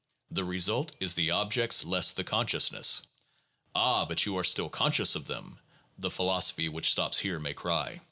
[0.31, 3.03] The result is the objects less the consciousness.
[3.75, 4.03] "Ah!
[4.03, 5.59] But you are still conscious of them,"
[5.95, 7.99] the philosophy which stops here may cry.